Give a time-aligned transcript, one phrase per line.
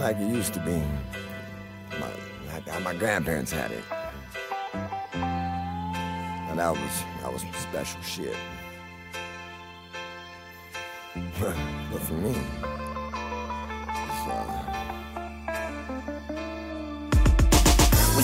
[0.00, 0.82] like it used to be.
[1.98, 2.10] My,
[2.54, 3.84] like my grandparents had it.
[5.12, 8.36] And that was that was special shit.
[11.40, 14.59] but for me, it's uh,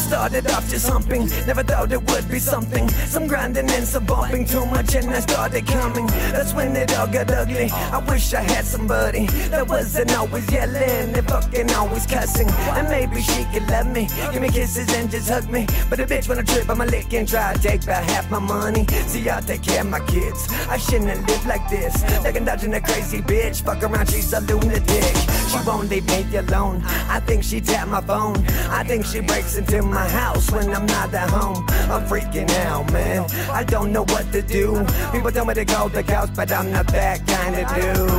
[0.07, 2.89] started off just humping, never thought it would be something.
[3.15, 6.07] Some grinding and some bumping, too much and I started coming.
[6.35, 7.69] That's when it all got ugly.
[7.71, 12.49] I wish I had somebody that wasn't always yelling and fucking always cussing.
[12.79, 15.67] And maybe she could love me, give me kisses and just hug me.
[15.91, 18.39] But a bitch wanna trip on my lick and try to take back half my
[18.39, 18.87] money.
[19.09, 20.49] See, I take care of my kids.
[20.69, 21.95] I shouldn't lived like this.
[22.23, 23.63] Like dodging a crazy bitch.
[23.63, 25.17] Fuck around, she's a lunatic.
[25.51, 26.83] She won't leave me alone.
[27.09, 28.37] I think she tapped my phone.
[28.71, 31.65] I think she breaks into my house when I'm not at home.
[31.91, 33.27] I'm freaking out, man.
[33.51, 34.85] I don't know what to do.
[35.13, 38.11] People tell me to go the couch, but I'm not that kind of dude.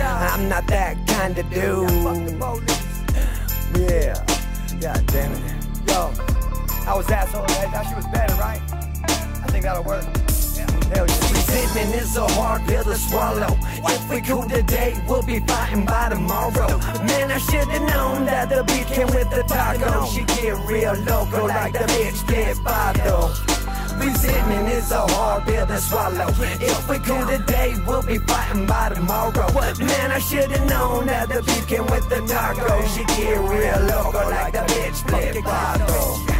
[0.00, 1.90] I'm not that kind of dude.
[3.90, 4.14] yeah.
[4.80, 5.66] God damn it.
[5.88, 6.12] Yo,
[6.86, 7.42] I was asshole.
[7.42, 7.72] Right?
[7.72, 8.60] That she was better, right?
[9.42, 10.04] I think that'll work.
[11.76, 13.54] Hell is a hard pill to swallow.
[13.84, 16.78] If we cool today, we'll be fighting by tomorrow.
[17.04, 20.06] Man, I should've known that the beat came with the taco.
[20.06, 23.28] She get real loco like the bitch get bottle.
[23.98, 26.28] Resentment is a hard pill to swallow.
[26.40, 29.52] If we cool today, we'll be fighting by tomorrow.
[29.78, 32.86] Man, I should've known that the beat came with the taco.
[32.88, 36.35] She get real loco like the bitch get bottle.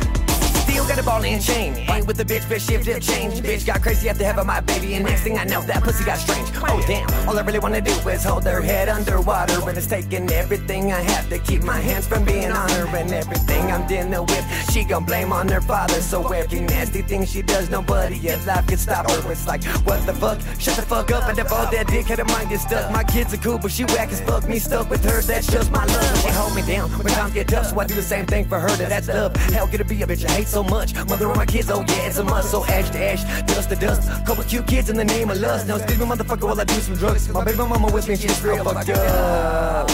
[1.16, 1.74] Ball and chain.
[1.88, 3.40] Ain't with the bitch, bitch, shift, dip, change.
[3.40, 6.18] Bitch got crazy after having my baby, and next thing I know, that pussy got
[6.18, 6.48] strange.
[6.56, 10.30] Oh damn, all I really wanna do is hold her head underwater, and it's taking
[10.30, 14.26] everything I have to keep my hands from being on her, and everything I'm dealing
[14.26, 16.02] with, she gon' blame on her father.
[16.02, 19.32] So every nasty thing she does, nobody alive can stop her.
[19.32, 20.38] It's like, what the fuck?
[20.58, 22.92] Shut the fuck up and default that dick had a mind get stuck.
[22.92, 24.46] My kids are cool, but she whack as fuck.
[24.48, 26.20] Me stuck with her, that's just my love.
[26.20, 28.60] She hold me down when times get tough, so I do the same thing for
[28.60, 28.68] her.
[28.76, 29.34] That that's love.
[29.36, 30.92] Hell, could it be a bitch I hate so much?
[31.08, 32.50] Mother of my kids, oh yeah, it's a must.
[32.50, 34.08] So ash to ash, dust to dust.
[34.26, 35.68] Couple cute kids in the name of lust.
[35.68, 37.28] Now me, motherfucker, while I do some drugs.
[37.28, 39.88] My baby mama with me, she's real fucked up.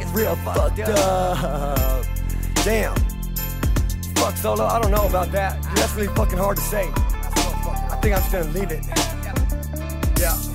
[0.00, 2.04] It's real fucked up.
[2.64, 2.94] Damn.
[4.14, 4.64] Fuck solo.
[4.64, 5.60] I don't know about that.
[5.74, 6.88] That's really fucking hard to say.
[6.94, 8.84] I think I'm just gonna leave it.
[10.20, 10.53] Yeah.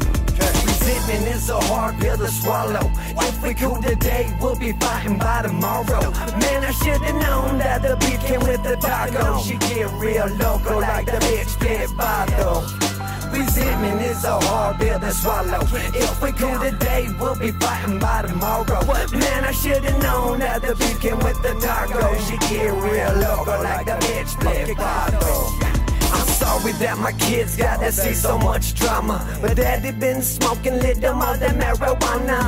[0.90, 2.92] Resentment is a hard pill to swallow.
[3.10, 6.10] If we cool today, we'll be fighting by tomorrow.
[6.42, 9.40] Man, I should've known that the beat came with the taco.
[9.44, 12.64] She get real loco like the bitch get bottle.
[13.32, 15.62] Resentment is a hard pill to swallow.
[15.94, 18.84] If we cool today, we'll be fighting by tomorrow.
[19.12, 22.18] Man, I should've known that the beat came with the taco.
[22.26, 25.69] She get real loco like the bitch get bottle.
[26.60, 29.26] Sorry that my kids gotta see so much drama.
[29.42, 32.40] But daddy been smoking little more than marijuana.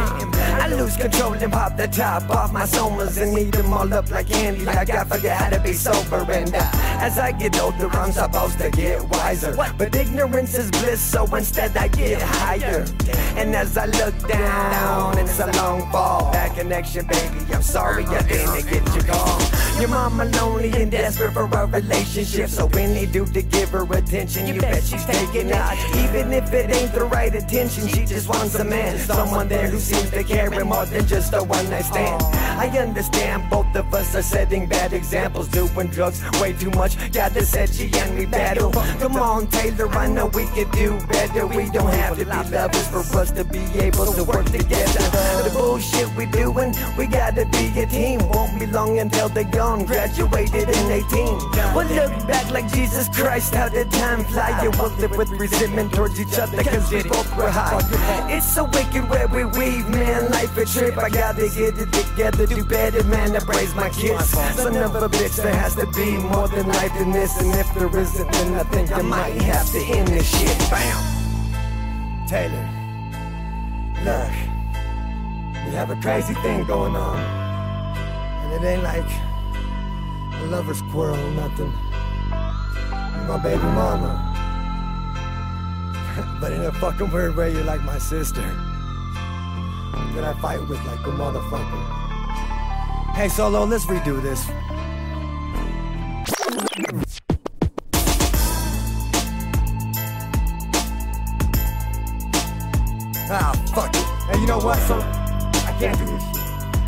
[0.59, 4.11] I lose control and pop the top off my somas and eat them all up
[4.11, 4.65] like candy.
[4.65, 6.29] Like I gotta forget how to be sober.
[6.29, 6.59] And uh,
[6.99, 9.55] as I get older, I'm supposed to get wiser.
[9.77, 12.85] But ignorance is bliss, so instead I get higher.
[13.37, 16.33] And as I look down, it's a long fall.
[16.33, 18.90] That connection, baby, I'm sorry I didn't get
[19.81, 22.49] your mama lonely and desperate for a relationship.
[22.49, 25.95] So any dude to give her attention, you bet she's taking it.
[25.95, 28.99] Even if it ain't the right attention, she just wants a man.
[28.99, 32.21] Someone there who seems to care more than just a one night stand.
[32.23, 36.95] I understand both of us are setting bad examples, doing drugs way too much.
[37.11, 38.71] Got this edgy and we battle.
[38.71, 41.47] Come on, Taylor, I know we can do better.
[41.47, 45.01] We don't have to be lovers for us to be able to work together.
[45.43, 48.20] The bullshit we doing, we gotta be a team.
[48.91, 51.25] Long until they're gone, graduated in 18.
[51.73, 54.49] We'll look back like Jesus Christ, how did time fly?
[54.49, 57.79] Yeah, we'll live with resentment towards each other, cause we both were high.
[58.29, 60.29] It's so wicked where we weave, man.
[60.31, 63.35] Life a trip, I gotta get it together, do better, man.
[63.35, 64.25] I praise my kids.
[64.29, 67.73] Son of a bitch, there has to be more than life than this, and if
[67.73, 70.57] there isn't, then I think I might have to end this shit.
[70.69, 72.27] Bam!
[72.27, 72.69] Taylor,
[74.03, 74.31] look,
[75.65, 77.40] we have a crazy thing going on,
[78.51, 79.09] it ain't like
[80.33, 81.73] a lover's quarrel or nothing.
[82.29, 84.27] You're my baby mama.
[86.41, 88.41] but in a fucking weird way, you're like my sister
[90.13, 92.01] that I fight with like a motherfucker.
[93.13, 94.45] Hey, Solo, let's redo this.
[103.33, 104.03] Ah, fuck it.
[104.29, 105.01] Hey, you know what, Solo?
[105.01, 106.23] I can't do this.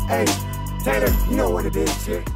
[0.06, 0.53] Hey,
[0.84, 2.33] Taylor, you know what it is, shit.